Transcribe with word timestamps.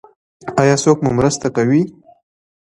ایا 0.61 0.75
څوک 0.83 0.97
مو 1.03 1.09
مرسته 1.17 1.47
کوي؟ 1.55 1.81